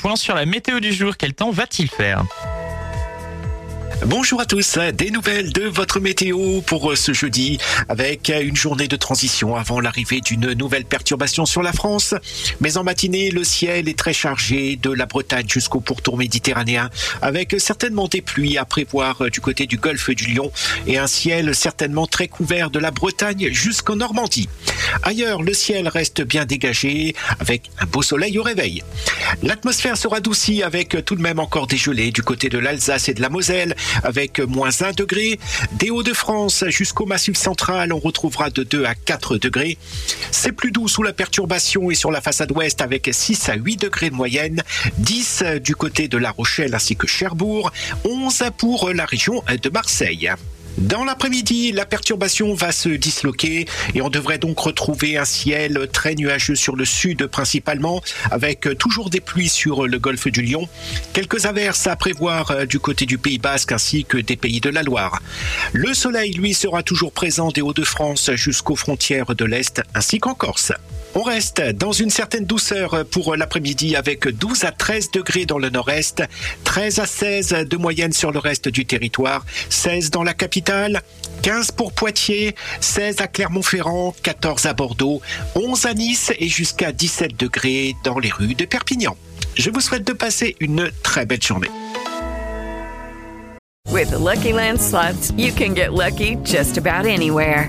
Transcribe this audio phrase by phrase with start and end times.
[0.00, 1.16] Point sur la météo du jour.
[1.16, 2.24] Quel temps va-t-il faire
[4.06, 8.94] Bonjour à tous, des nouvelles de votre météo pour ce jeudi avec une journée de
[8.94, 12.14] transition avant l'arrivée d'une nouvelle perturbation sur la France.
[12.60, 16.90] Mais en matinée, le ciel est très chargé de la Bretagne jusqu'au pourtour méditerranéen
[17.22, 20.52] avec certainement des pluies à prévoir du côté du golfe du Lion
[20.86, 24.48] et un ciel certainement très couvert de la Bretagne jusqu'en Normandie.
[25.02, 28.82] Ailleurs, le ciel reste bien dégagé avec un beau soleil au réveil.
[29.42, 33.14] L'atmosphère sera doucie avec tout de même encore des gelées du côté de l'Alsace et
[33.14, 35.38] de la Moselle avec moins 1 degré.
[35.72, 39.78] Des Hauts-de-France jusqu'au Massif central, on retrouvera de 2 à 4 degrés.
[40.30, 43.76] C'est plus doux sous la perturbation et sur la façade ouest avec 6 à 8
[43.76, 44.62] degrés de moyenne,
[44.98, 47.72] 10 du côté de La Rochelle ainsi que Cherbourg,
[48.04, 50.30] 11 pour la région de Marseille.
[50.78, 56.14] Dans l'après-midi, la perturbation va se disloquer et on devrait donc retrouver un ciel très
[56.14, 60.68] nuageux sur le sud principalement, avec toujours des pluies sur le golfe du Lion.
[61.12, 64.84] Quelques averses à prévoir du côté du Pays Basque ainsi que des pays de la
[64.84, 65.20] Loire.
[65.72, 70.72] Le soleil, lui, sera toujours présent des Hauts-de-France jusqu'aux frontières de l'Est ainsi qu'en Corse.
[71.20, 75.68] On reste dans une certaine douceur pour l'après-midi avec 12 à 13 degrés dans le
[75.68, 76.22] nord-est,
[76.62, 81.02] 13 à 16 de moyenne sur le reste du territoire, 16 dans la capitale,
[81.42, 85.20] 15 pour Poitiers, 16 à Clermont-Ferrand, 14 à Bordeaux,
[85.56, 89.16] 11 à Nice et jusqu'à 17 degrés dans les rues de Perpignan.
[89.56, 91.70] Je vous souhaite de passer une très belle journée.
[93.90, 94.50] With Lucky
[95.36, 97.68] you can get lucky just about anywhere.